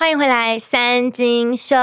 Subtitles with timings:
[0.00, 1.74] 欢迎回来，三金秀。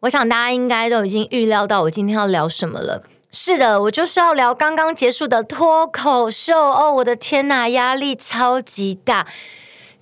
[0.00, 3.02] 我想大家应该都已经预料到我今天要聊什么了。
[3.32, 6.92] 是的，我就是要聊刚刚结束的脱口秀哦！
[6.96, 9.26] 我的天呐，压力超级大。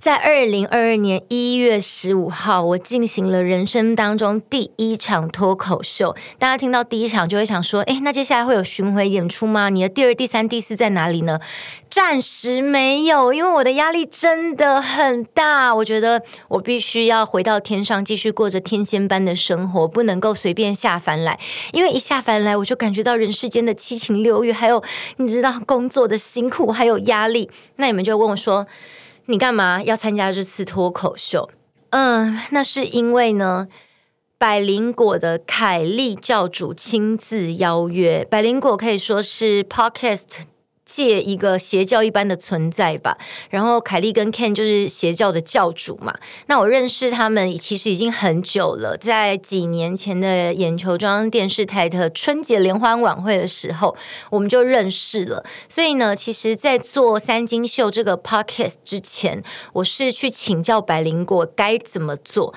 [0.02, 6.16] 在二零二二年一月十五号，我进行了人生当中第一场脱口秀。
[6.40, 9.68] 大家听到第一场就会想说：“诶，那接下来会有巡回演出吗？
[9.68, 11.38] 你的第二、第三、第四在哪里呢？”
[11.88, 15.72] 暂时没有，因为我的压力真的很大。
[15.72, 21.38] 我觉得我必须要回到天上，继续过着天仙般的生活，不能够随便下凡来。
[21.72, 24.82] 因为一下凡来，我就感觉到人世间的七情六欲，还有
[25.18, 27.48] 你知道工作的辛苦，还有压力。
[27.76, 28.66] 那你们就问我说，
[29.32, 31.48] 你干嘛要参加这次脱口秀？
[31.88, 33.66] 嗯，那是因为呢，
[34.36, 38.26] 百灵果的凯莉教主亲自邀约。
[38.30, 40.51] 百灵果可以说是 Podcast。
[40.94, 43.16] 借一个邪教一般的存在吧，
[43.48, 46.14] 然后凯莉跟 Ken 就是邪教的教主嘛。
[46.48, 53.96] 那我认识他们其实已经很久了，在几年前的眼球装电视台的春节联欢晚会的时候，
[54.28, 55.42] 我们就认识了。
[55.66, 62.52] 所以呢，其实，在做三金秀这个 podcast 之前，我是去请教百灵果该怎么做。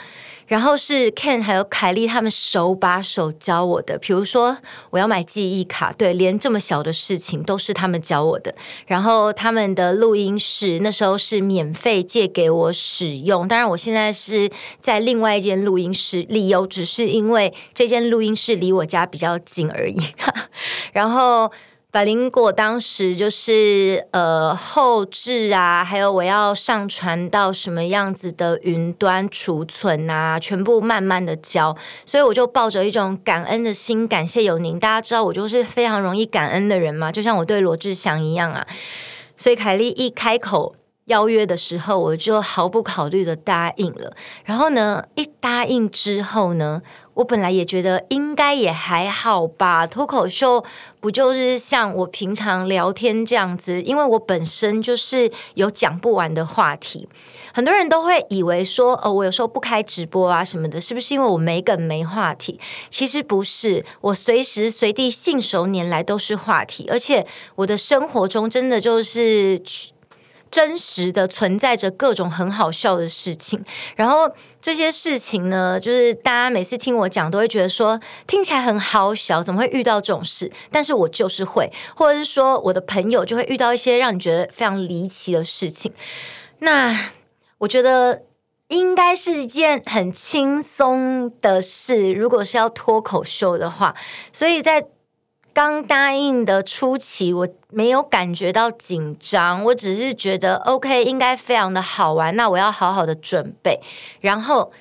[0.48, 4.58] 然后是 Ken 还有凯莉他们手把手教我的，比如说
[4.92, 8.54] 我要买记忆卡，对，连这么小的事情都是他们教我的。
[8.86, 20.00] 然后他们的录音室那时候是免费借给我使用，当然我现在是在另外一间录音室，理由只是因为这间录音室离我家比较近而已。
[20.94, 21.52] 然后。
[21.96, 31.74] 百灵果当时就是呃后置啊，还有我要上传到什么样子的云端储存啊，全部慢慢的教，
[32.06, 34.78] 所以我就抱着一种感恩的心，感谢有您。
[34.78, 38.68] 大家知道我就是非常容易感恩的人嘛，就像我对罗志祥一样啊。
[39.38, 40.76] 所以凯莉一开口
[41.06, 44.16] 邀约的时候，我就毫不考虑的答应了。
[44.44, 46.82] 然后呢，一答应之后呢，
[47.14, 50.64] 我本来也觉得应该也还好吧，脱口秀
[51.00, 53.82] 不就是像我平常聊天这样子？
[53.84, 57.08] 因为我本身就是有讲不完的话题，
[57.54, 62.60] 很多人都会以为说，哦，我有时候不开直播啊什么的，是不是因为我没梗没话题？
[62.90, 67.28] 其实不是，我随时随地信手拈来都是话题，而且
[67.58, 69.62] 我的生活中真的就是。
[70.56, 73.62] 真实的存在着各种很好笑的事情，
[73.98, 80.50] 然后这些事情呢，就是大家每次听我讲都会觉得说听起来很好笑，怎么会遇到这种事？
[80.72, 85.92] 但是我就是会，或者是说我的朋友就会遇到一些让你觉得非常离奇的事情。
[86.60, 87.12] 那
[87.58, 88.22] 我觉得
[88.70, 93.94] 应该是一件很轻松的事，如果是要脱口秀的话，
[94.32, 94.86] 所以在。
[95.56, 102.36] 刚答应的初期，我没有感觉到紧张，我只是觉得 OK，应该非常的好玩。
[102.36, 103.80] 那我要好好的准备。
[104.20, 104.74] 然后，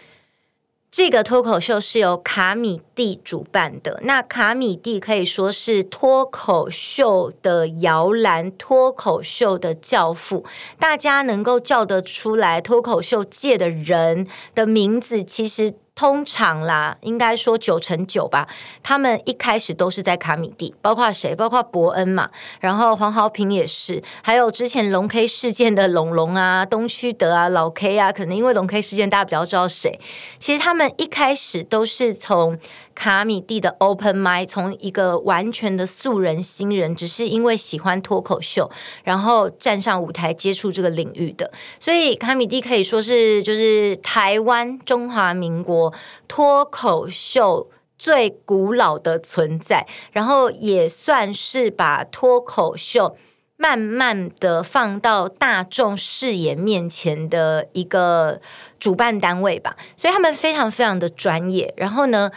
[0.90, 4.00] 这个脱口秀是由卡米蒂主办的。
[4.02, 10.44] 那卡米蒂可以说是脱口秀的摇篮，脱口秀的教父。
[10.80, 15.74] 大家能够叫得出来脱口秀界的人的名字，其实。
[15.94, 18.49] 通常啦，应该说九成九吧。
[18.82, 21.34] 他们一开始都是在卡米蒂，包括谁？
[21.34, 30.00] 包括伯恩嘛，然后黄豪平也是，还有之前龙 K 事件的龙龙啊、东区德啊、老 K 啊，可能因为龙 K 事件，大家比较知道谁。
[30.38, 32.59] 其实他们一开始都是从。
[32.94, 38.71] 卡米蒂的 Open Mic 从一个完全的素人新人，只是因为喜欢脱口秀，
[39.03, 41.50] 然后站上舞台接触这个领域的，
[41.81, 45.93] 所以卡米蒂可以说是就是台湾中华民国
[46.28, 47.69] 脱口秀
[47.99, 53.16] 最古老的存在，然后也算是把脱口秀
[53.56, 58.41] 慢慢的放到大众视野面前的一个
[58.78, 62.31] 主办单位吧，所以他们非常非常的专业，然后呢。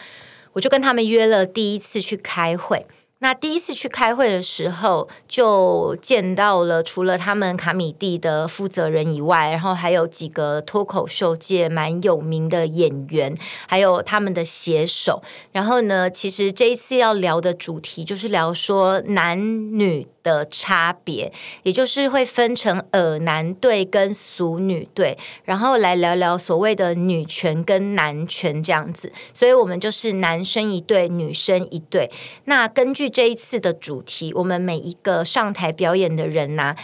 [0.58, 2.86] 我就跟他们约了第一次去开会。
[3.20, 13.36] 那第一次去开会的时候，就见到了除了他们卡米蒂的负责人以外，然后还有几个脱口秀界蛮有名的演员，
[13.68, 15.24] 还有他们的写手。
[15.52, 19.40] 然后呢，其实这一次要聊的主题就是聊说男
[19.78, 21.34] 女的差别，
[21.64, 29.12] 也就是会分成恶男队跟俗女队，然后来聊聊所谓的女权跟男权这样子。
[29.34, 32.12] 所以我们就是男生一队，女生一队。
[32.46, 36.76] 那根据这一次的主题，我们每一个上台表演的人呐、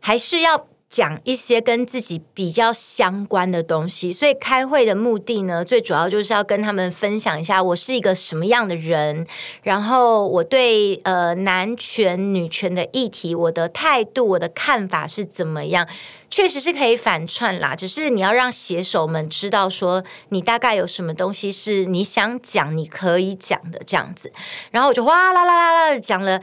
[0.00, 9.26] 还是要讲一些跟自己比较相关的东西，所以开会的目的呢，最主要就是要跟他们分享一下我是一个什么样的人，
[9.62, 15.86] 然后我对呃男权女权的议题，我的态度、我的看法是怎么样，
[16.30, 17.76] 确实是可以反串啦。
[17.76, 24.32] 只是你要让写手们知道说，你大概有什么东西是你想讲、你可以讲的这样子。
[24.70, 26.40] 然后我就哗啦啦啦啦的讲了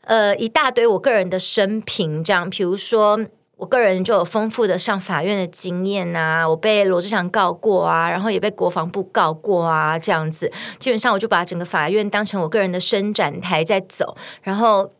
[0.00, 3.20] 呃一大堆我个人的生平，这样，比如说。
[3.56, 14.90] 我个人就有丰富的上法院的经验啊，我被罗志祥告过啊，然后也被国防部告过啊，这样子，基本上我就把整个法院当成我个人的伸展台在走，然后。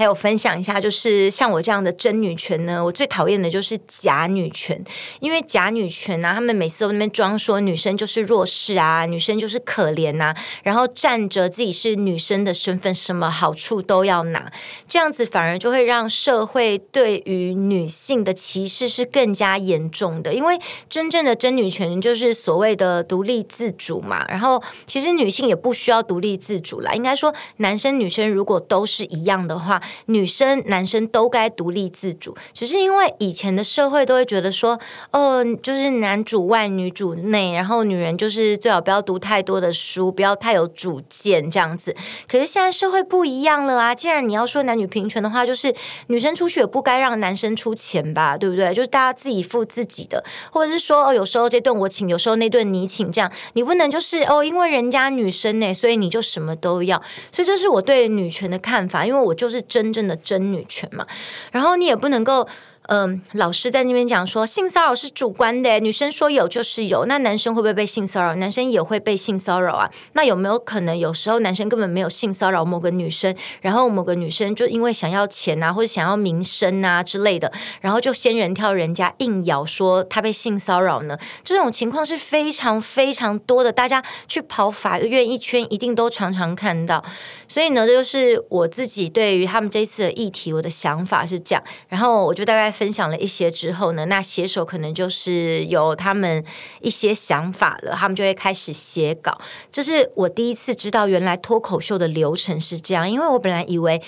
[0.00, 4.82] 还有分享一下，就是像我这样的真女权呢，我最讨厌的就是假女权，
[5.20, 14.50] 因为假女权啊，他们每次都那边装说女生就是弱势啊，女生就是可怜呐，然后站着自己是女生的身份，什么好处都要拿，
[14.88, 20.32] 这样子反而就会让社会对于女性的歧视是更加严重的。
[20.32, 20.58] 因为
[20.88, 29.78] 真正的真女权就是所谓的独立自主嘛，然后其实女性也不需要独立自主啦，应该说男生女生如果都是一样的话。
[30.06, 34.78] 女生、男生都该独立自主，只是因为以前的社会都会觉得说，
[35.12, 41.94] 哦，就是男主外女主内，然后女人就是最好不要读太多的书，不要太有主见这样子。
[42.28, 43.94] 可是现在社会不一样了啊！
[43.94, 45.74] 既然你要说男女平权的话，就是
[46.08, 48.72] 女生出去也不该让男生出钱吧，对不对？
[48.74, 57.00] 就是大家自己付自己的，或者是说，哦，有时候这顿我请，有时候那顿你请，这样你不能就是哦，因为人家女生呢，所以你就什么都要。
[57.32, 59.90] 所以这是我对女权的看法，因为我就是真。
[59.92, 61.04] 正的真女权嘛，
[61.50, 62.46] 然后你也不能够。
[62.90, 68.34] 嗯，老师在那边讲说，性骚扰是主观的，女生说有就是有，那男生会不会被性骚扰？
[68.34, 69.88] 男生也会被性骚扰啊。
[70.14, 81.16] 那有没有可能，有时候男生根本没有性骚扰某个女生，然后某个女生就因为想要钱啊，或者想要名声啊之类的，然后就先人跳人家，硬咬说他被性骚扰呢？
[81.44, 87.04] 这种情况是非常非常多的，大家去跑法院一圈，一定都常常看到。
[87.46, 91.62] 所以呢，这就是我自己对于他们这次的议题，我的想法是这样。
[91.86, 92.74] 然后我就大概。
[92.80, 96.42] 分享了一些之后呢，那写手可能就是有他们
[96.80, 99.38] 一些想法了，他们就会开始写稿。
[99.70, 103.10] 这是我第一次知道，原来脱口秀的流程是这样。
[103.10, 104.00] 因为我本来以为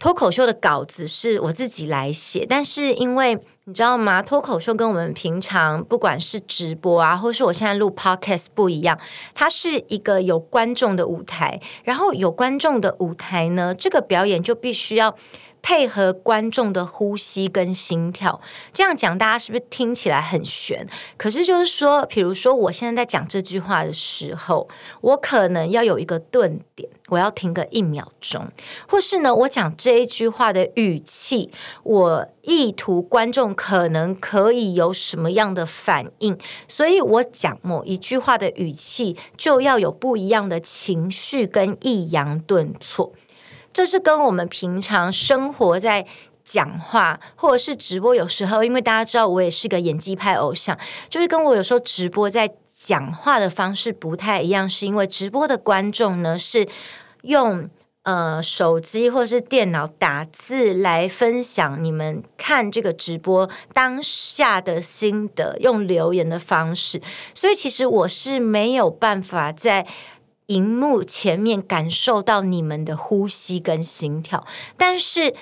[0.00, 4.20] 脱口秀的稿子是我自己来写，但是因为你知道吗？
[4.20, 8.98] 脱口秀跟我们平常不管是直播啊，或是我现在录 podcast 不一样，
[9.36, 11.60] 它是一个有观众的舞台。
[11.84, 15.16] 然后有观众的舞台呢，这个表演就必须要。
[15.62, 18.40] 配合观众的呼吸跟心跳，
[18.72, 20.86] 这样讲大家是不是听起来很悬？
[21.16, 24.68] 可是就是说，比如说我现在在讲这句话的时候，
[25.00, 28.48] 我可能要有一个顿点，我要停个一秒钟，
[28.88, 31.50] 或是呢，我讲这一句话的语气，
[31.82, 43.12] 我意图观众可能可以有什么样的反应，所以我讲某一句话的语气就要有不一样的情绪跟抑扬顿挫。
[43.72, 46.04] 这是跟我们平常生活在
[46.44, 50.76] 讲话，或者是直播，有时候因为大家知道我也是个演技派偶像，
[51.08, 56.66] 就是跟我有时候直播在讲话的方式不太一样，是因为直播的观众呢是
[57.22, 57.70] 用
[58.02, 67.00] 呃手机或是电脑打字来分享你们看这个直播当下的心得，用留言的方式，
[67.34, 69.86] 所以其实我是没有办法在。
[70.50, 74.44] 荧幕前面感受到你们的呼吸跟心跳，
[74.76, 75.32] 但是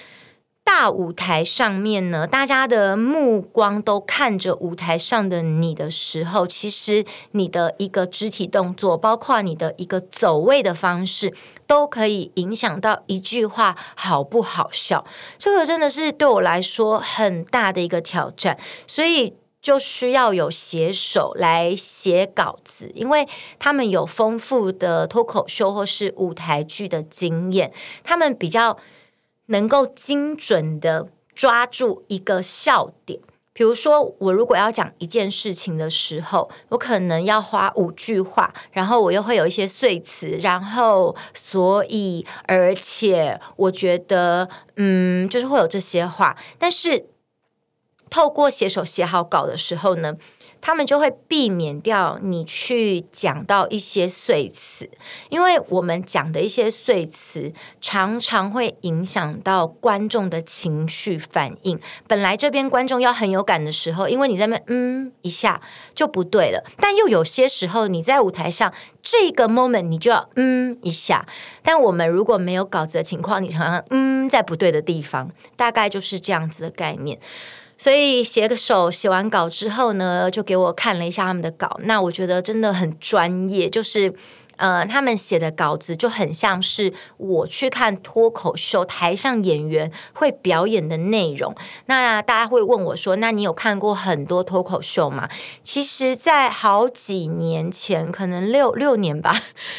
[0.63, 11.33] 大舞台上面呢，大家的目光都看着舞台上的你的时候，其实你的一个肢体动作，包括你的一个走位的方式，
[11.67, 15.07] 都可以影响到一句话好不好笑。
[15.39, 19.33] 这个真的是对我来说很大的一个挑战，所以。
[19.61, 27.73] 就需要有写手来写稿子，因为他们有丰富的脱口秀或是舞台剧的经验，
[28.05, 28.79] 他们比较
[29.47, 33.19] 能够精准的抓住一个笑点。
[33.53, 47.07] 比如说，我如果要讲一件事情的时候，我可能要花五句话，然后我又会有一些碎词，然后所以而且我觉得，嗯，就是会有这些话，但是。
[48.11, 50.17] 透过写手写好稿的时候呢，
[50.61, 54.91] 他们就会避免掉你去讲到一些碎词，
[55.29, 61.79] 因为我们讲的一些碎词常常会影响到观众的情绪反应。
[62.07, 65.61] 本来这边观众要很有感的时候，因为你在那嗯一下
[65.95, 68.73] 就不对了，但又有些时候你在舞台上
[69.03, 71.27] 这个 moment 你就要嗯一下。
[71.63, 77.19] 但我们如果没有稿子的情况，你常常嗯在不对的地方，大概就是这样子的概念。
[77.79, 81.79] 所以写个手写完稿之后呢，就给我看了一下他们的稿。
[81.85, 84.13] 那我觉得真的很专业，就是
[84.57, 91.55] 呃，他们写的稿子就很像是我去看脱口秀台上演员会表演的内容。
[91.87, 95.29] 那大家会问我说：“那你有看过很多脱口秀吗？”
[95.63, 99.33] 其实，在好几年前，可能六六年吧，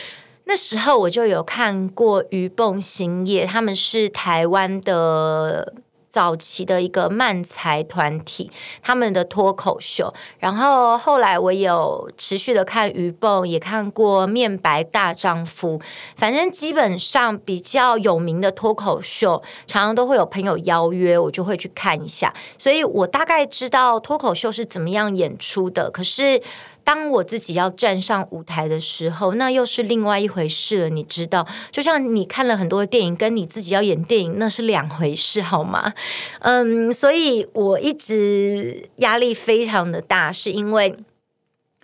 [0.46, 5.74] 那时候我就有看过鱼蹦兴业，他们是台湾的。
[6.10, 8.52] 早期的一个漫才团体，
[8.82, 15.80] 他们的脱口秀，然后后来我有持续的看鱼蹦，也看过面白大丈夫，
[16.16, 26.42] 反正基本上比较有名的脱口秀，常常都会有朋友邀约，我就会去看一下，所以我大概知道脱口秀是怎么样演出的，可是。
[26.90, 30.90] 当我自己要站上舞台的时候，那又是另外一回事了。
[30.90, 35.94] 你知道，就像你看了很多的电影，跟你自己要演电影，那是两回事，好吗？
[36.42, 40.96] 嗯，所以我一直压力非常的大，是因为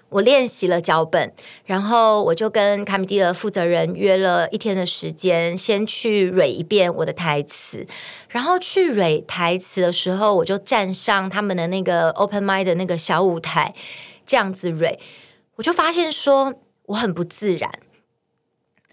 [0.10, 1.32] 我练习了脚本，
[1.66, 7.86] 然后我就跟卡米地的负责人约了一天的时间，先去蕊一遍我的台词，
[8.30, 13.76] 然后去蕊台词的时候，我就站上他们的那个 open mic 的那个小舞台。
[14.26, 15.00] 这样子蕊，
[15.56, 16.54] 我就发现说
[16.88, 17.72] 我很不自然。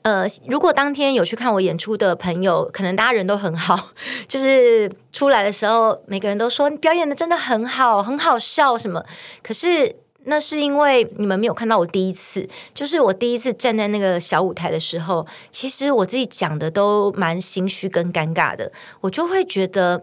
[0.03, 3.91] 呃，如果当天有去看我演出的朋友，可能大家人都很好，
[4.27, 9.05] 就是出来的时候，每个人都说你表演的真的很好，很好笑什么。
[9.45, 18.73] 可是那是因为你们没有看到我第一次，就是我第一次站在那个小舞台的时候，其实我自己讲的都蛮心虚跟尴尬的，
[19.03, 20.03] 我就会觉得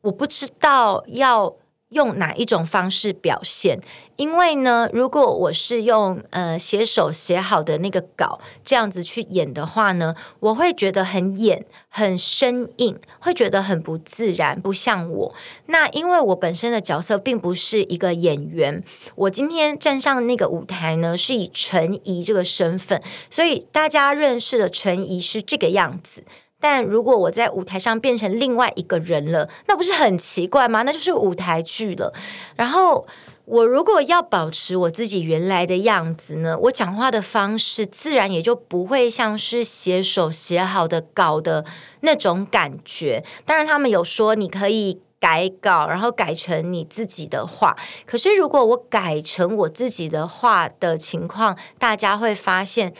[0.00, 1.54] 我不知道要。
[1.90, 3.78] 用哪一种方式表现？
[4.16, 15.34] 因为呢，如果我是用呃写手写好的那个稿这样子去演的话呢，我会觉得很演很生硬，会觉得很不自然，不像我。
[15.66, 26.22] 那因为我本身的角色并不是一个演员，我今天站上那个舞台呢，是以陈怡这个身份，所以大家认识的陈怡是这个样子。
[26.60, 30.82] 但如果我在舞台上变成另外一个人了，那不是很奇怪吗？
[30.82, 32.12] 那就是舞台剧了。
[32.54, 33.06] 然后
[33.46, 41.64] 我如果要保持我自己原来的样子呢，我讲话的方式自然也就不会像是写手写好的稿的
[42.02, 43.24] 那种感觉。
[43.46, 47.74] 当然，他们有说你可以改稿，然后改成你自己的话。
[48.06, 52.92] 可是如果我改成我自己的话的情况，大家会发现，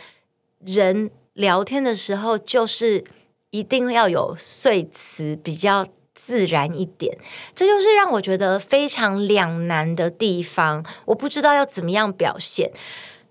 [0.65, 3.05] 人聊天的时候就是。
[3.51, 7.17] 一定要有碎词，比较自然一点，
[7.53, 10.85] 这就是让我觉得非常两难的地方。
[11.05, 12.71] 我不知道要怎么样表现。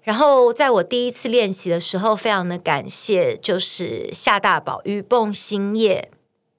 [0.02, 6.10] 然后在我第一次练习的时候，非常的感谢，就是夏大宝、鱼蹦兴业。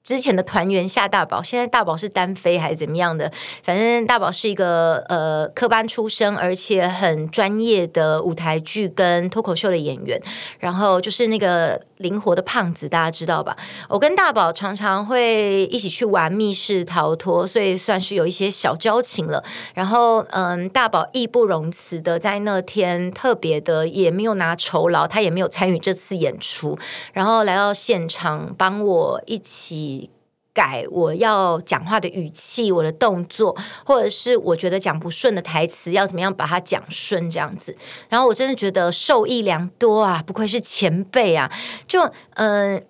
[0.04, 3.30] 之前的团员夏大宝，现在大宝是单飞还是怎么样的？
[3.62, 10.20] 反正大宝是一个呃科班出身，而且很专业的舞台剧跟脱口秀的演员。
[10.58, 13.56] 然后就是那个灵活的胖子，大家知道吧？
[13.88, 19.42] 我跟大宝常常会一起去玩密室逃脱，所以算是有一些小交情了。
[19.72, 26.78] 然后嗯，大宝义不容辞的在那天特别的也没有拿酬劳，他也没有参与这次演出，
[27.14, 30.10] 然后来到现场帮我一起。
[30.52, 37.76] 改我要讲话的语气，我的动作，或者是我觉得讲不顺的台词，要怎么样把它讲顺这样子。
[38.08, 41.50] 然后我真的觉得受益良多啊，不愧是前辈啊，
[41.86, 42.84] 就嗯。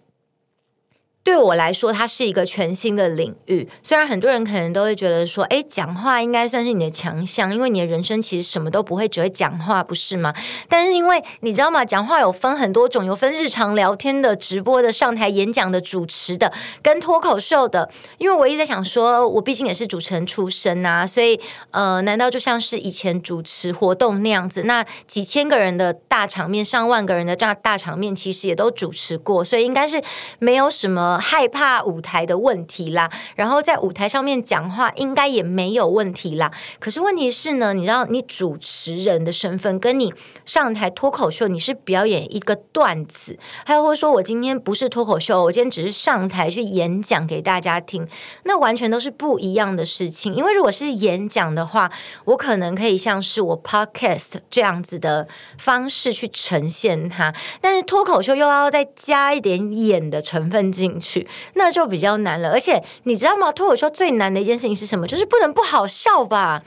[1.25, 3.69] 对我来说，它是一个全新的领域。
[3.81, 10.35] 虽然很多人可能都会觉得说，哎，讲话应该算是你的强项，因为你的人生其实什么都不会，只会讲话，不是吗？
[10.69, 11.85] 但是因为你知道吗？
[11.85, 16.53] 讲话有分很多种，有分日常聊天的、直播的、上台演讲的、主持的，
[16.83, 17.89] 跟脱口秀的。
[18.19, 21.39] 因为我一直在想说，我毕竟也是主持人出身啊，所以
[21.71, 24.65] 呃，难道就像是以前主持活动那样子？
[24.65, 30.03] 那几千个人的大场面，上万个人的这大场面，其实也都主持过，所以应该是
[30.41, 31.12] 没有什么。
[31.19, 36.51] 害怕舞台的问题啦，然后在舞台上面讲话应该也没有问题啦。
[36.79, 40.13] 可是问题是呢，你知道，你主持人的身份跟你
[40.45, 48.07] 上台脱口秀，你是表演一个段子，还有或者说我今天不是脱口秀，我今天只是上台去演讲给大家听，
[48.45, 50.35] 那完全都是不一样的事情。
[50.35, 51.91] 因为如果是演讲的话，
[52.25, 55.27] 我可能可以像是我 podcast 这样子的
[55.59, 61.29] 方式去呈现它，但是脱口秀又要再加一点演的成分进去。
[61.55, 63.51] 那就比较难了，而且你知道吗？
[63.51, 65.07] 脱口秀最难的一件事情是什么？
[65.07, 66.63] 就是不能不好笑吧。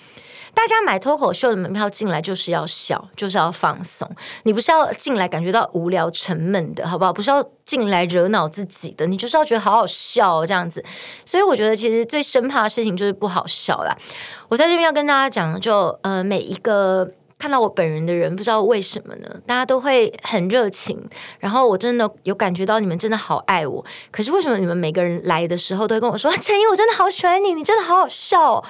[0.53, 4.09] 大家买脱口秀的门票进来就是要笑，就是要放松。
[4.43, 7.11] 你不是要进来感觉到无聊沉闷的，好不好？
[7.11, 10.83] 不是要进来惹恼自己的，你就是要觉得好好笑，这样子。
[11.25, 13.97] 所以我觉得其实最生怕的事情就是不好笑啦。
[14.47, 17.11] 我在这边要跟大家讲，就呃每一个。
[17.45, 19.29] 看到我本人的人，不知道为什么呢？
[19.45, 20.99] 大家都会很热情，
[21.37, 23.85] 然后我真的有感觉到你们真的好爱我。
[24.09, 28.63] 可是为什么你们每个人来的时候都会跟我说：“陈怡，我真的好喜欢你，你真的好好笑哦。”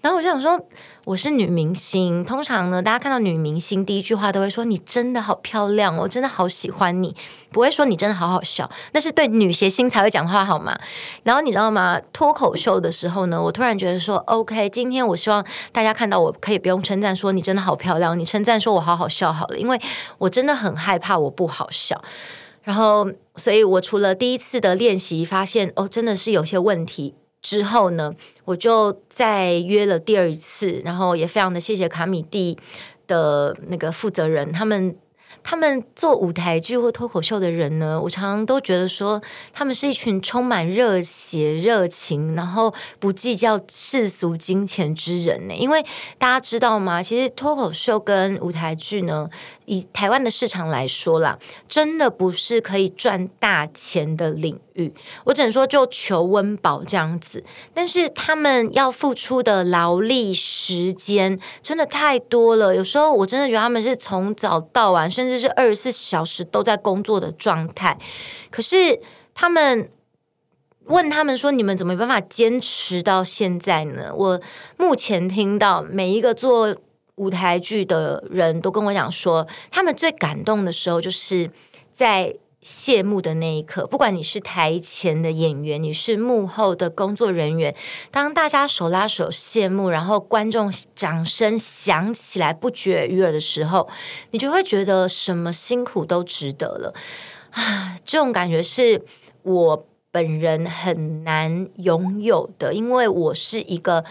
[0.00, 0.60] 然后我就想说。
[1.04, 7.16] 我是女明星，通常呢，大家看到女明星第一句话都会说：“你真的好漂亮，我真的好喜欢你。”
[7.50, 10.78] 不会说你真的好好笑，那是对女谐星才会讲话好吗？
[11.22, 11.98] 然后你知道吗？
[12.12, 19.80] 脱口秀的时候呢，我突然觉得说：“OK，今天我希望大家看到我可以不用称赞说你真的好漂亮，你称赞说我好好笑好了，因为
[20.18, 21.98] 我真的很害怕我不好笑。”
[22.64, 27.14] 然后，所以我除了第一次的练习发现哦，真的是有些问题。
[27.42, 28.14] 之后呢，
[28.44, 32.58] 我就再约了第二次，然后也非常的谢谢卡米蒂
[33.06, 34.96] 的那个负责人，他们。
[35.50, 39.18] 他们做舞台剧或脱口秀的人呢，我常常都觉得说，
[39.50, 45.54] 他们是一群充满热血、热情，然后不计较世俗金钱之人呢。
[45.54, 45.82] 因为
[46.18, 47.02] 大家知道吗？
[47.02, 49.30] 其实脱口秀跟舞台剧呢，
[49.64, 54.92] 以台湾的市场来说啦，真的不是可以赚大钱的领域。
[55.24, 57.42] 我只能说，就求温饱这样子。
[57.72, 65.37] 但是他们要付出的劳力时间真的太多了，有时候我真的觉得他们是从早到晚，甚至。
[65.38, 67.98] 是二十四小时都在工作的状态，
[68.50, 69.00] 可是
[69.34, 69.90] 他们
[70.84, 74.40] 问他们说：“你们怎么没办法坚持到现在呢？”我
[74.76, 76.76] 目前听到每一个做
[77.16, 81.50] 舞台剧的人都跟我讲说，他们最感动的时候就是
[81.92, 82.34] 在。
[82.60, 87.74] 谢幕的那一刻，不管你是台前的演员，你是幕后的工作人员，
[88.10, 93.88] 当大家手拉手谢幕，然后观众掌声响起来不绝于耳的时候，
[94.32, 96.92] 你就会觉得什么辛苦都值得了
[97.52, 97.96] 啊！
[98.04, 99.02] 这种感觉是
[99.42, 104.04] 我本人很难拥有的，因为我是一个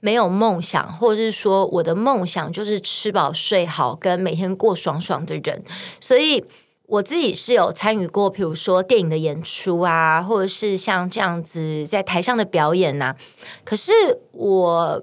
[0.00, 5.64] 没有梦想，或者是说我的梦想就是吃饱睡好，跟每天过爽爽的人，
[5.98, 6.44] 所以。
[6.86, 13.14] 我自己是有参与过，比如说电影的演出啊，或者是像这样子在台上的表演呐。
[13.64, 13.92] 可是
[14.32, 15.02] 我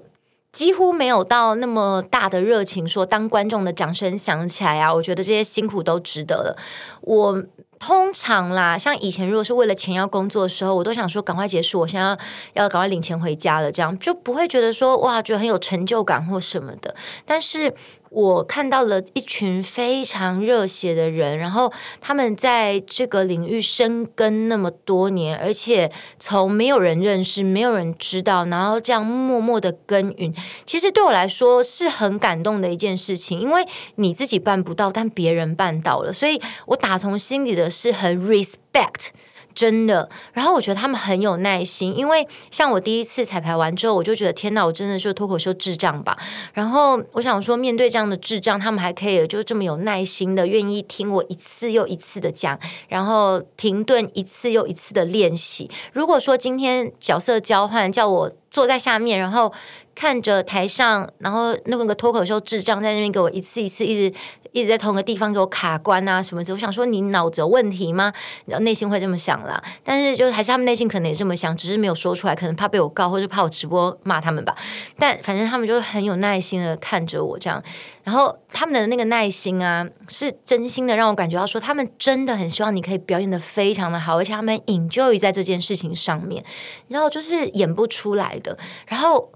[0.52, 6.56] 几乎没有到那么大的热情，说当观众的掌声响起来啊，我觉得这些辛苦都值得了。
[7.00, 7.42] 我
[7.80, 12.16] 通常啦，像以前如果是为了钱要工作的时候，我都想说赶快结束，我现在
[12.52, 16.94] 要赶快领钱回家了，这样就不会觉得说哇，觉得很有成就感或什么的。
[17.26, 17.74] 但是。
[18.12, 30.34] 我看到了一群非常热血的人，然后他们在这个领域深耕那么多年，而且从没有人认识、没有人知道，然后这样默默的耕耘，
[30.66, 33.40] 其实对我来说是很感动的一件事情。
[33.40, 39.08] 因为你自己办不到，但别人办到了，所以我打从心里的是很 respect。
[39.54, 46.16] 真的，然后我觉得他们很有耐心，因为像我第一次彩排完之后，我就觉得天哪，我真的是脱口秀智障吧。
[46.52, 55.70] 然后我想说，面对这样的智障，他们还可以就这么有耐心的愿意听我一次又一次的讲，然后停顿一次又一次的练习。
[55.92, 59.52] 如果说今天角色交换，叫我坐在下面，然后
[59.96, 64.16] 看着台上，然后那个脱口秀智障在那边给我一次一次一直。
[64.52, 68.12] 一直在同个地方给我卡关啊什么的，我想说你脑子有问题吗？
[68.44, 74.54] 然后内心会这么想啦，但是就是还是他们内心可能也这么想，只是没有说出来，可能怕被我告，或者怕我直播骂他们吧。
[74.98, 77.62] 但反正他们就很有耐心的看着我这样，
[78.02, 86.44] 然后他们的那个耐心啊，是真心的让我感觉到说，他们真的很希望你可以表演得非常的好，而且他们 enjoy 在这件事情上面，
[86.88, 88.58] 然后就是演不出来的。
[88.86, 89.32] 然后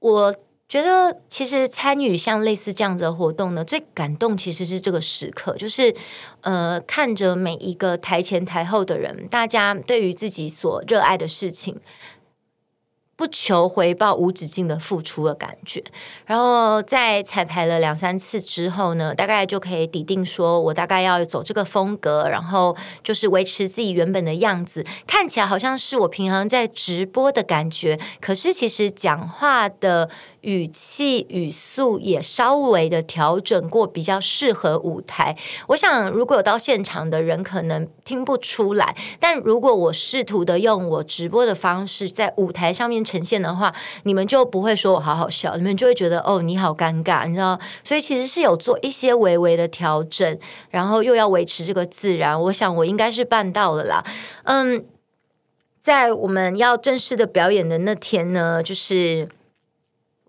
[0.00, 0.34] 我。
[0.68, 5.94] 觉得其实参与像类似这样子的活动呢，最感动其实是这个时刻，就是
[6.40, 11.80] 呃，看着每一个台前台后的人，大家对于自己所热爱的事情。
[13.16, 15.82] 不求回报、无止境的付出的感觉，
[16.26, 30.10] 然后在彩排了两三次之后呢，大概就可以抵定说，我大概要走这个风格，然后就是维持自己原本的样子，看起来好像是我平常在直播的感觉，可是其实讲话的
[30.46, 35.36] 语气语速也稍微的调整过，比较适合舞台。
[35.68, 43.06] 我想，如果有到现场的人，可能听不出来，但如果我试图的用我直播的方式在舞台上面。
[43.06, 47.56] 呈现的话，你们就不会说我好好笑，你们就会觉得哦，你好尴尬，你知道？
[47.84, 50.38] 所以其实是有做一些微微的调整，
[50.70, 52.40] 然后又要维持这个自然。
[52.42, 54.04] 我想我应该是办到了啦。
[54.42, 54.84] 嗯，
[55.80, 59.28] 在我们要正式的表演的那天呢，就是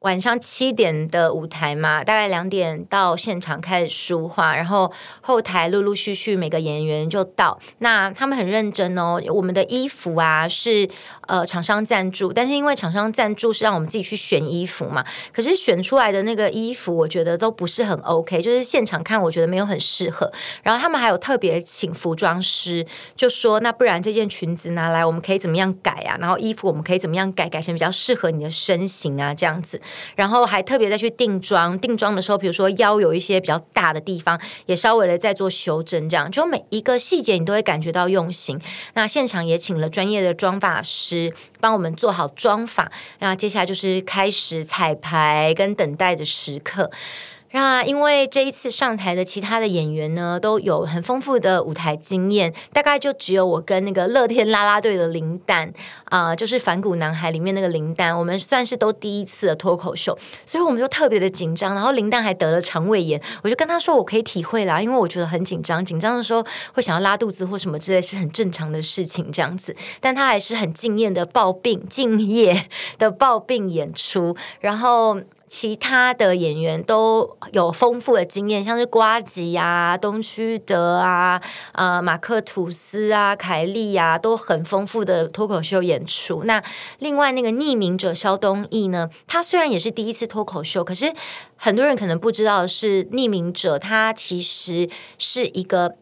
[0.02, 7.60] 晚上七点的舞台嘛，大概两点到现场开始梳化，然后后台陆陆续续每个演员就到。
[7.80, 10.88] 那他们很认真哦，我们的衣服啊是
[11.28, 20.32] 呃厂商赞助，但是因为厂商赞助是让我们自己去选衣服嘛，可是选出来的那个衣服我觉得都不是很 OK，就是现场看我觉得没有很适合。
[20.62, 26.16] 然后他们还有特别请服装师，就说那不然这件裙子拿来我们可以怎么样改啊？
[26.20, 29.82] 然后衣服我们可以怎么样改，改成比较适合你的身形啊这样子。
[30.16, 38.60] 然后还特别再去定妆，定妆的时候，比如说腰有一些比较大的地方，也稍微的在做修整，这样就每一个细节你都会感觉到用心。
[38.94, 46.92] 那现场也请了专业的妆发师帮我们做好妆发，那接下来就是开始彩排跟等待的时刻。
[47.52, 55.72] 那因为这一次上台的其他的演员呢，都有很丰富的舞台经验，大概就只有我跟那个乐天啦啦队的林丹
[56.06, 61.74] 啊、就是反骨男孩里面那个林丹，我们算是都第一次的脱口秀，所以我们就特别的紧张。
[61.74, 69.76] 然后林丹还得了肠胃炎，我就跟他说我可以体会啦，因为我觉得很紧张，紧张的时候会想要拉肚子或什么之类，是很正常的事情这样子。
[70.00, 75.22] 但他还是很敬业的抱病，敬业的抱病演出，然后。
[75.48, 86.44] 其他的演员都有丰富的经验，像是瓜吉啊、东区德啊、呃、马克吐斯啊、凯莉啊，都很丰富的脱口秀演出。
[86.44, 86.62] 那
[87.00, 91.14] 另外那个匿名者肖东义呢，他虽然也是第一次脱口秀，可是
[91.56, 95.96] 很多人可能不知道的是，匿名者他其实是一个。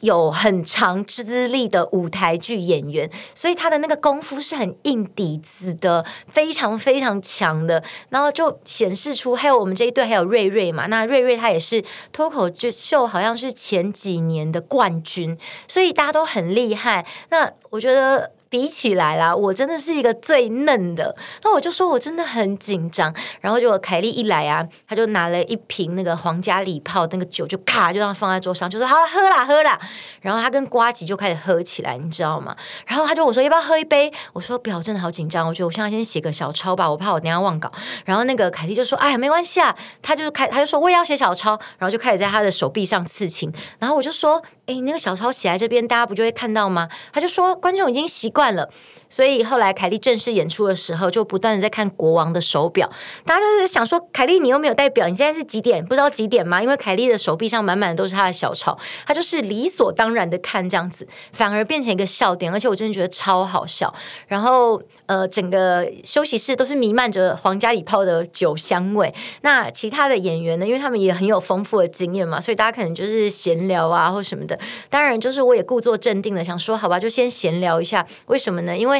[0.00, 7.82] 有很长资历的舞台剧演员，所以他的那个功夫是很硬底子的，非常非常强的。
[8.10, 17.06] 然后就显示出，还有我们这一队还有瑞瑞嘛，那瑞瑞他也是脱口秀，好像是前几年的冠军，所以大家都很厉害。
[17.30, 18.35] 那我觉得。
[18.48, 21.14] 比起来啦，我真的是一个最嫩的。
[21.42, 23.12] 那我就说我真的很紧张。
[23.40, 29.78] 然后就凯莉一来啊，他就拿了一瓶那个皇家礼炮那个酒，就咔就让他放在桌上，就说好，喝啦喝啦。
[30.20, 32.56] 然后他跟瓜吉就开始喝起来，你知道吗？
[32.86, 34.12] 然后他就我说要不要喝一杯？
[34.32, 35.46] 我说不要，真的好紧张。
[35.46, 37.70] 我觉得我现在先写个小抄吧，我怕我等下忘稿。
[38.04, 43.52] 然后那个凯莉就说哎呀没关系啊，他就是开他就说我也要写小抄，然后就开始在他的手臂上刺青。
[43.78, 46.88] 然后我就说哎，那个小抄写在这边，大家不就会看到吗？
[47.12, 48.46] 他就说观众已经习惯。
[48.54, 48.68] 了，
[49.08, 52.90] 所以后来凯莉正式演出的时候，就不断的在看国王的手表。
[53.24, 55.84] 大家就是想说，凯莉你又没有戴表，你现在是几点？
[55.84, 56.62] 不知道几点吗？
[56.62, 62.52] 因为凯莉的手臂上满满的都是她的小抄，她就是理所当然的看这样子，反而变成一个笑点。
[62.52, 63.92] 而且我真的觉得超好笑。
[64.26, 69.14] 然后呃，整个休息室都是弥漫着皇家礼炮的酒香味。
[69.42, 70.66] 那其他的演员呢？
[70.66, 74.58] 因为他们也很有丰富的经验嘛，所以大家可能就是闲聊啊或什么的。
[74.90, 78.04] 当然，就是我也故作镇定的想说，好吧，就先闲聊一下。
[78.26, 78.76] 为什么呢？
[78.76, 78.95] 因为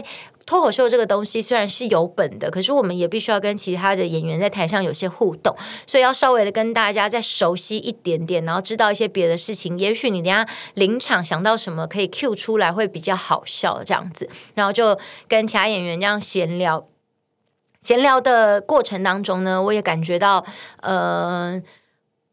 [0.46, 5.54] 脱口秀这个东西虽然是有本的，可是我们也必须要跟其他的演员在台上有些互动，
[5.87, 9.78] 所以要稍微的跟大家再熟悉一点点，然后知道一些别的事情。
[9.78, 14.28] 也许你等下临场想到什么可以 cue 出来，会比较好笑这样子。
[14.54, 16.87] 然后就跟其他演员这样闲聊，
[17.82, 20.46] 闲聊的过程当中呢，我也感觉到，
[20.82, 21.61] 呃，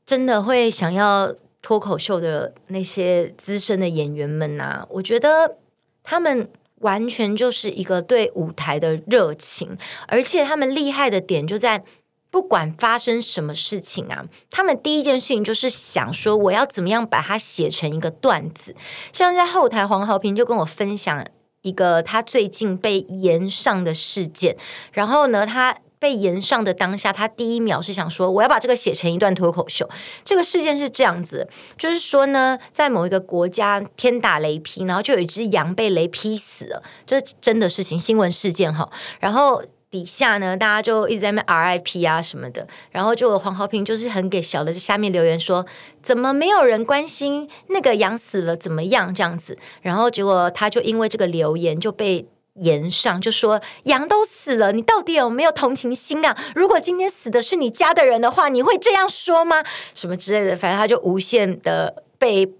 [0.05, 5.57] 真的会想要脱口秀的那些资深的演员们呐、我觉得。
[6.05, 6.49] 他们
[6.83, 11.83] 完全就是一个对舞台的热情，而且他们厉害的点就在，
[12.29, 18.75] 不管发生什么事情啊，他们第一件事情就是想说，我要怎么样把它写成一个段子。
[19.11, 21.25] 像在后台，黄豪平就跟我分享
[21.63, 24.55] 一个他最近被延上的事件，
[24.91, 25.77] 然后呢，他。
[26.03, 29.89] 被延上的当下，他第一秒是想说：“我要把这个写成一段脱口秀。”
[30.25, 38.89] 这个事件是这样子，就是说呢，在某一个国家天打雷劈，然后就有一只羊被雷劈死了，这真的事情，新闻事件哈。
[39.21, 45.65] 然后底下呢，大家就一直在那 RIP 啊什么的，然后就有黄豪平就是很给小的下面留言说
[46.03, 52.27] ：“怎么没有人关心那个羊死了怎么样？”这样子，然后结果他就因为这个留言就被。
[52.55, 56.37] 言上就说羊都死了，你到底有没有同情心啊？
[56.55, 59.63] 如果今天死的是你家的人的话，你会这样说吗？
[59.93, 62.53] 什么之类的，反正他就无限的被。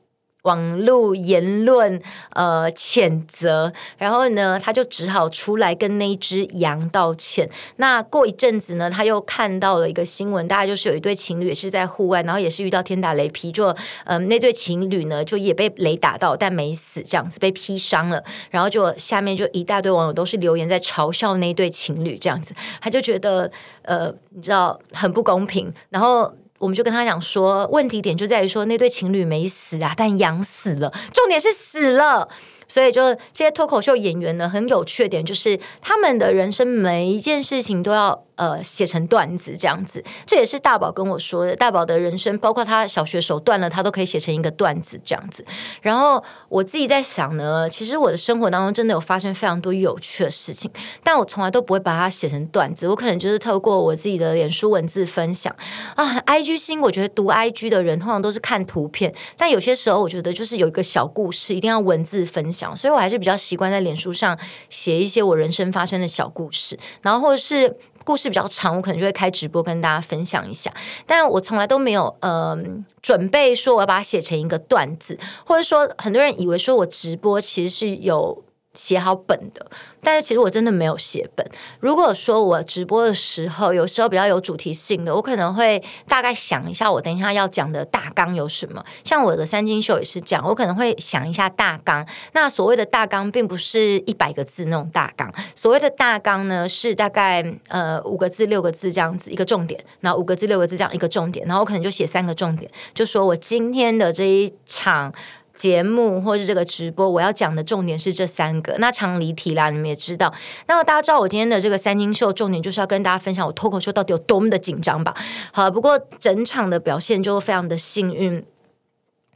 [0.44, 2.02] 网络言论
[2.32, 7.50] 呃谴责，然后呢，他就只好出来跟那只羊道歉。
[7.78, 13.68] 那过一阵子呢，他又看到了一个新闻，大概就是有一对情侣也是在户外，然后也是遇到天打雷劈，就
[14.04, 18.22] 嗯、呃、那对情侣呢就也被雷打到，但没死，这样子被劈伤了。
[18.52, 23.50] 然后就下面就一大堆网友都是留言在嘲笑那对情侣，这样子，他就觉得
[23.84, 26.34] 呃你知道很不公平，然后。
[26.64, 32.30] 我们就跟他讲说，问题点就在于说那对情侣没死啊，但养死了，重点是死了。
[32.70, 40.04] 所以就这些脱口秀演员呢，很有缺点就是他们的人生每一件事情都要呃写成段子这样子。
[40.26, 45.46] 这也是大宝跟我说的，大宝的人生，包括他小学手断了，他都可以写成一个段子这样子。
[45.82, 50.70] 然后我自己在想呢，其实我的生活当中真的有发生非常多有趣的事情，
[51.04, 52.88] 但我从来都不会把它写成段子。
[52.88, 55.56] 我可能就是透过我自己的脸书文字分享
[55.96, 64.38] 啊，IG 星，我觉得读 IG 的人通常都是看图片，但有些时候我觉得就是有一个小故事，一定要文字分享，所以我还是比较习惯在脸书上
[64.70, 70.74] 写一些我人生发生的小故事，然后或者是故事比较长，我可能就会开直播跟大家分享一下。
[71.08, 78.43] 但我从来都没有嗯准备说我要把它写成一个段子，或者说很多人以为说我直播其实是有。
[78.74, 79.66] 写好本的，
[80.02, 81.48] 但是其实我真的没有写本。
[81.80, 88.84] 如果说我直播的时候，有时候比较有主题性的，我可能会大概想一下，我等一下要讲的大纲有什么。
[89.04, 92.04] 像我的三金秀也是这样，我可能会想一下大纲。
[92.32, 95.32] 那所谓的大纲，并不是一百个字那种大纲。
[95.54, 105.14] 所谓的大纲呢，是大概呃五个字、六个字这样子一个重点，然后五个字、六个字这样一个重点，然后我可能就写三个重点，就说我今天的这一场。
[105.56, 108.76] 节目或是这个直播，我要讲的重点是这三个。
[108.80, 110.34] 那常离题啦，你们也知道。
[110.68, 115.16] 那么大家知道我今天的这个三金秀重点就是要跟大家分享我脱口秀到底有多么的紧张吧？
[115.52, 118.44] 好，不过整场的表现就非常的幸运，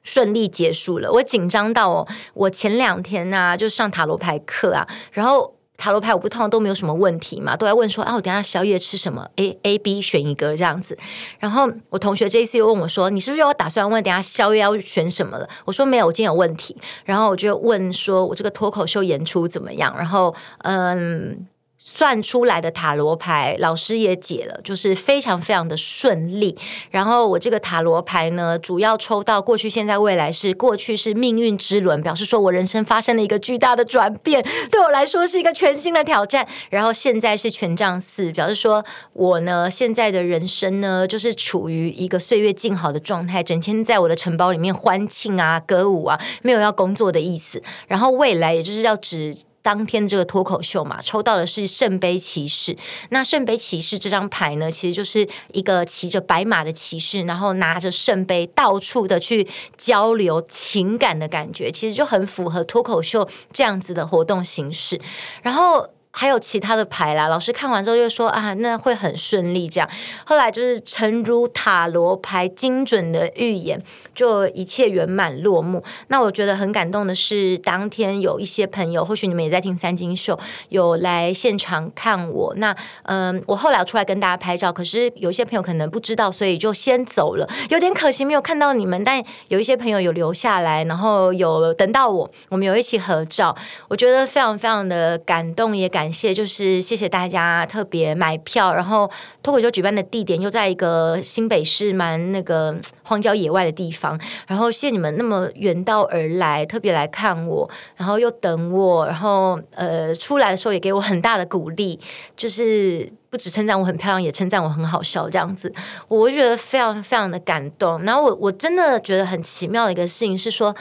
[0.03, 1.11] 顺利结束了。
[1.11, 5.56] 我紧张到哦，我前两天呢、就上塔罗牌课啊，然后。
[5.77, 10.97] 塔罗牌我不通常都没有什么问题嘛，都在问说啊，我等下宵夜吃什么？A A B 选一个这样子。
[11.39, 15.47] 然后我同学这一次又问我说，你是不是又打算问等下宵夜要选什么了？
[15.65, 16.75] 我说没有，我今天有问题。
[17.05, 19.95] 然后我就问说我这个脱口秀演出怎么样？
[19.95, 21.47] 然后嗯。
[21.79, 26.57] 算出来的塔罗牌，老师也解了，就是非常非常的顺利。
[26.91, 36.45] 然后我这个塔罗牌呢，主要抽到过去、现在、未来是过去是命运之轮，表示说我人生发生了一个巨大的转变，对我来说是一个全新的挑战。
[36.69, 47.63] 然后现在是权杖四，表示说我呢现在的人生呢，就是处于一个岁月静好的状态，整天在我的城堡里面欢庆啊、歌舞啊，没有要工作的意思。
[47.87, 49.35] 然后未来也就是要指。
[49.67, 52.73] 当天这个脱口秀嘛，抽到的是圣杯骑士。
[53.09, 65.01] 那圣杯骑士这张牌呢，其实就是一个骑着白马的骑士，然后拿着圣杯到处的去交流情感的感觉，其实就很符合脱口秀这样子的活动形式。
[65.41, 65.89] 然后。
[66.17, 69.87] 还有其他的牌啦，老师看完之后又说啊，那会很顺利这样。
[70.25, 73.79] 后来就是诚如塔罗牌精准的预言，
[74.15, 75.83] 就一切圆满落幕。
[76.07, 82.51] 那我觉得很感动的是，当天有一些朋友，或许你们也在听三金秀，有来现场看我。
[82.55, 89.03] 那嗯，我后来出来跟大家拍照，可是有一些朋友可能不知道，所以就先走了，有点可惜没有看到你们。
[89.03, 93.55] 但有一些朋友有留下来，然后有等到我，我们有一起合照，
[93.87, 96.06] 我觉得非常非常的感动，也感。
[96.07, 99.11] 感谢，就是谢谢大家特别买票，然后
[99.43, 104.17] 脱口秀举办的地点又在一个新北市蛮那个荒郊野外的地方，
[104.47, 111.99] 然后谢你们那么远道而来，特别来看我，然后又等我，然后呃出来的时候也给我很大的鼓励，
[112.37, 115.73] 就是不只称赞我很漂亮，也称赞我很好笑，这样子，
[116.07, 118.01] 我觉得非常非常的感动。
[118.03, 120.73] 然后我我真的觉得很奇妙的一个事情是说，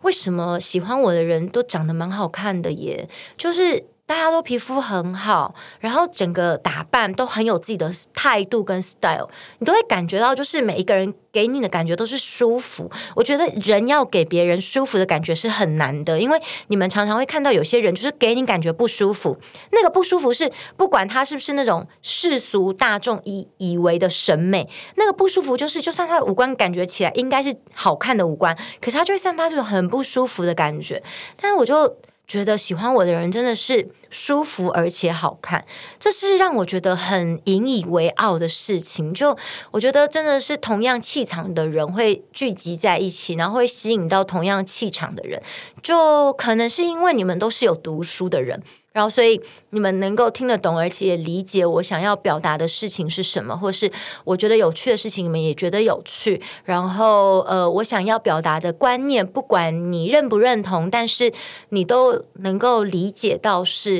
[0.00, 3.06] 为什么喜欢我的人都长得蛮好看的耶？
[3.36, 3.84] 就是。
[4.10, 12.90] 大家都皮肤很好，然后整个打扮都很有自己的态度跟 style，你都会感觉到，就是每一个人给你的感觉都是舒服。
[13.14, 19.38] 我觉得人要给别人舒服的感觉是很难的，因为你们常常会看到有些人就是给你感觉不舒服，
[19.70, 31.00] 那个不舒服是不管他是不是那种世俗大众以以为的审美，那个不舒服就是就算他的五官感觉起来应该是好看的五官，可是他就会散发这种很不舒服的感觉。
[31.40, 31.96] 但是我就。
[32.30, 35.64] 觉得喜欢我的人真的是舒服而且好看，
[35.98, 39.14] 这是让我觉得很引以为傲的事情。
[39.14, 39.36] 就
[39.70, 45.40] 我觉得真的是同样气场的人会聚集在一起，然后会吸引到同样气场的人，
[45.82, 48.62] 就可能是因为你们都是有读书的人。
[48.92, 53.88] 然后，所以你们能够听得懂，而且也理解我想要表达的事情是什么，或是
[54.24, 56.42] 我觉得有趣的事情，你们也觉得有趣。
[56.64, 61.32] 然后，呃，我想要表达的观念，不管你认不认同，但是
[61.68, 63.99] 你都能够理解到是。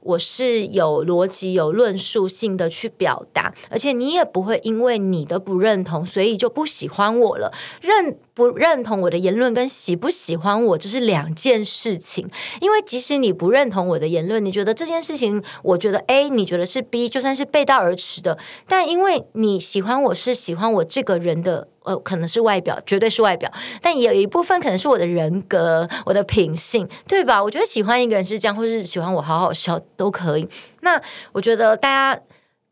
[0.00, 7.52] 我是有逻辑、有论述性的去表达，而且你也不会因为你的不认同，所以就不喜欢我了。
[7.80, 12.28] 认不认同我的言论跟喜不喜欢我，这是两件事情。
[12.60, 21.68] 因为即使你不认同我的言论，你觉得这件事情，我觉得 A，你觉得是 B，就算是背道而驰的，但因为你喜欢我是喜欢我这个人的。
[21.82, 27.42] 呃，可能是外表，绝对是外表，但也有一部分可能是我的人格、我的品性，对吧？
[27.42, 30.48] 我觉得喜欢一个人是这样，或是喜欢我好好笑都可以。
[30.80, 30.98] 那
[31.32, 32.22] 我觉得大家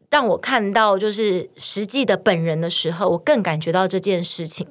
[0.09, 4.67] 让我看到就是实际的本人的时候，我更感觉到这件事情。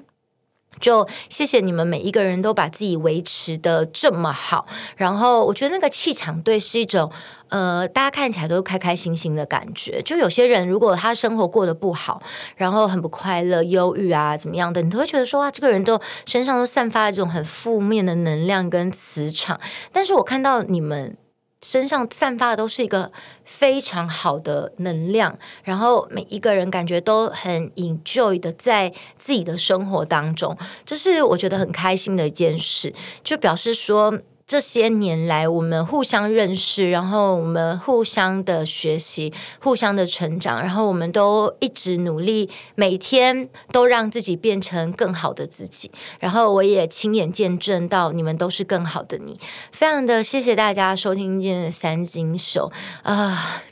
[0.80, 7.12] 就谢谢你们每一个人都把自己维持得这么好，然后我觉得那个气场对是一种
[7.50, 10.00] 呃，大家看起来都开开心心的感觉。
[10.04, 12.22] 就有些人如果他生活过得不好，
[12.56, 19.60] 然后很不快乐、忧郁啊怎么样的，你都会觉得说哇，这个人都身上都散发这种很负面的能量跟磁场。
[19.92, 21.18] 但是我看到你们。
[21.70, 23.12] 身上散发的都是一个
[23.44, 34.18] 非常好的能量，然后每一个人感觉都很 enjoy 的在自己的生活当中，这是我觉得很开心的一件事，就表示说。
[34.48, 45.92] 这些年来，我们互相认识，然后我们互相的学习，互相的成长，然后我们都一直努力，每天都让自己变成更好的自己。
[46.22, 49.38] 然后我也亲眼见证到你们都是更好的你，
[49.74, 52.72] 非常的谢谢大家收听今天的三金手
[53.04, 53.64] 啊。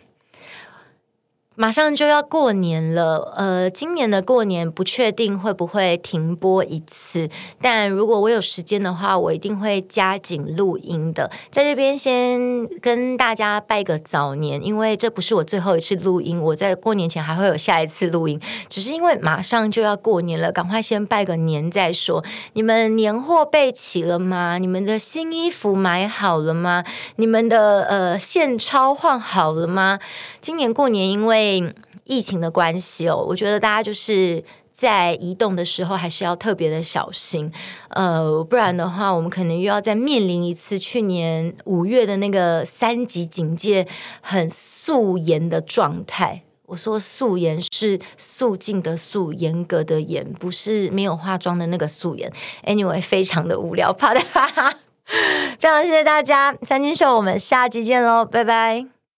[1.57, 7.29] 马上就要过年了，呃，今年的过年不确定会不会停播一次，
[7.61, 11.31] 但如果我有时间的话，我一定会加紧录音的。
[11.49, 18.37] 在这边先跟大家拜个早年，因为这不是我最后一次录音，我在过年前还会有下一次录音，
[18.67, 22.21] 只是因为马上就要过年了，赶快先拜个年再说。
[22.51, 24.57] 你们年货备齐了吗？
[24.57, 26.83] 你们的新衣服买好了吗？
[27.15, 29.99] 你们的呃现钞换好了吗？
[30.41, 31.44] 今年过年因为
[32.03, 37.51] 疫情的关系哦，我觉得大家就是在移动的时候还是要特别的小心，
[37.89, 43.87] 呃，不然的话，我们可能又要再面临一次去年五月的那个三级警戒，
[44.21, 46.41] 很素颜的状态。
[46.67, 52.31] 我说素颜是素净的素，严格的严，不是没有化妆的那个素颜。
[52.65, 54.73] Anyway，非常的无聊，怕的哈哈。
[55.59, 58.94] 非常谢谢大家，三金秀，我们下期见喽，拜拜。